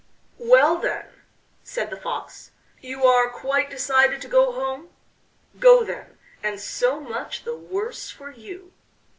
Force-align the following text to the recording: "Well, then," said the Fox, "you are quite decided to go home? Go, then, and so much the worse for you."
"Well, 0.39 0.77
then," 0.77 1.05
said 1.63 1.91
the 1.91 1.95
Fox, 2.01 2.49
"you 2.81 3.03
are 3.05 3.29
quite 3.29 3.69
decided 3.69 4.19
to 4.23 4.27
go 4.27 4.51
home? 4.51 4.89
Go, 5.59 5.83
then, 5.83 6.17
and 6.41 6.59
so 6.59 6.99
much 6.99 7.43
the 7.43 7.55
worse 7.55 8.09
for 8.09 8.31
you." 8.31 8.73